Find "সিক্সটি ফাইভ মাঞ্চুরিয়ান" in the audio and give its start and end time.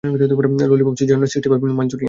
1.23-1.99